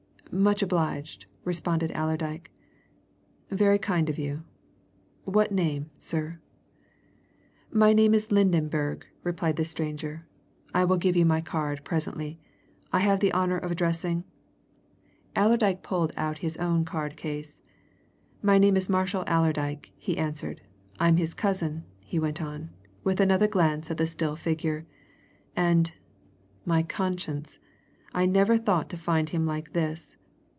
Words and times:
"Much 0.33 0.61
obliged," 0.61 1.25
responded 1.43 1.91
Allerdyke. 1.93 2.49
"Very 3.49 3.77
kind 3.77 4.09
of 4.09 4.17
you. 4.17 4.43
What 5.25 5.51
name, 5.51 5.89
sir?" 5.97 6.35
"My 7.69 7.91
name 7.91 8.13
is 8.13 8.31
Lydenberg," 8.31 9.03
replied 9.25 9.57
the 9.57 9.65
stranger. 9.65 10.21
"I 10.73 10.85
will 10.85 10.95
give 10.95 11.17
you 11.17 11.25
my 11.25 11.41
card 11.41 11.83
presently. 11.83 12.39
I 12.93 12.99
have 12.99 13.19
the 13.19 13.33
honour 13.33 13.57
of 13.57 13.71
addressing?" 13.73 14.23
Allerdyke 15.35 15.83
pulled 15.83 16.13
out 16.15 16.37
his 16.37 16.55
own 16.55 16.85
card 16.85 17.17
case. 17.17 17.59
"My 18.41 18.57
name's 18.57 18.87
Marshall 18.87 19.25
Allerdyke," 19.27 19.91
he 19.97 20.17
answered. 20.17 20.61
"I'm 20.97 21.17
his 21.17 21.33
cousin," 21.33 21.83
he 21.99 22.19
went 22.19 22.41
on, 22.41 22.69
with 23.03 23.19
another 23.19 23.49
glance 23.49 23.91
at 23.91 23.97
the 23.97 24.07
still 24.07 24.37
figure. 24.37 24.85
"And, 25.57 25.91
my 26.63 26.83
conscience, 26.83 27.59
I 28.13 28.25
never 28.25 28.57
thought 28.57 28.89
to 28.91 28.97
find 28.97 29.27
him 29.31 29.45
like 29.45 29.73
this! 29.73 30.15